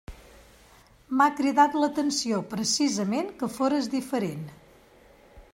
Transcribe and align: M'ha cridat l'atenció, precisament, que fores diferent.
M'ha 1.19 1.27
cridat 1.41 1.77
l'atenció, 1.83 2.41
precisament, 2.55 3.31
que 3.43 3.53
fores 3.59 3.95
diferent. 3.99 4.45